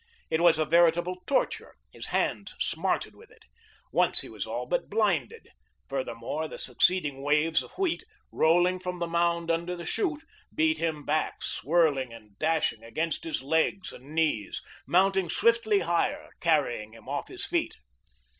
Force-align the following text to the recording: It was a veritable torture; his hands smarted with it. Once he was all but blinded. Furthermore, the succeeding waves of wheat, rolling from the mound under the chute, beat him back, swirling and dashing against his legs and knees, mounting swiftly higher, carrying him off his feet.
It 0.31 0.41
was 0.41 0.57
a 0.57 0.65
veritable 0.65 1.21
torture; 1.27 1.75
his 1.91 2.07
hands 2.07 2.55
smarted 2.59 3.15
with 3.15 3.29
it. 3.29 3.43
Once 3.91 4.21
he 4.21 4.29
was 4.29 4.47
all 4.47 4.65
but 4.65 4.89
blinded. 4.89 5.49
Furthermore, 5.87 6.47
the 6.47 6.57
succeeding 6.57 7.21
waves 7.21 7.61
of 7.61 7.69
wheat, 7.77 8.03
rolling 8.31 8.79
from 8.79 8.97
the 8.97 9.05
mound 9.05 9.51
under 9.51 9.75
the 9.75 9.85
chute, 9.85 10.23
beat 10.55 10.79
him 10.79 11.05
back, 11.05 11.43
swirling 11.43 12.11
and 12.11 12.35
dashing 12.39 12.81
against 12.83 13.23
his 13.25 13.43
legs 13.43 13.93
and 13.93 14.15
knees, 14.15 14.63
mounting 14.87 15.29
swiftly 15.29 15.81
higher, 15.81 16.29
carrying 16.39 16.93
him 16.93 17.07
off 17.07 17.27
his 17.27 17.45
feet. 17.45 17.75